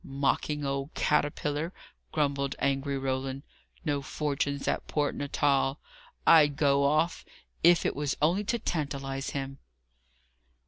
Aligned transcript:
"Mocking 0.03 0.65
old 0.65 0.95
caterpillar!" 0.95 1.71
grumbled 2.11 2.55
angry 2.57 2.97
Roland. 2.97 3.43
"No 3.85 4.01
fortunes 4.01 4.67
at 4.67 4.87
Port 4.87 5.13
Natal! 5.13 5.79
I'd 6.25 6.55
go 6.55 6.85
off, 6.85 7.23
if 7.63 7.85
it 7.85 7.95
was 7.95 8.17
only 8.19 8.43
to 8.45 8.57
tantalize 8.57 9.29
_him! 9.29 9.57